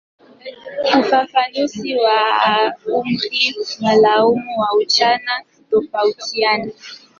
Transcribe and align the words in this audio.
Ufafanuzi 0.99 1.91
wa 2.03 2.19
umri 2.97 3.43
maalumu 3.81 4.51
wa 4.61 4.69
ujana 4.81 5.33
hutofautiana. 5.55 6.71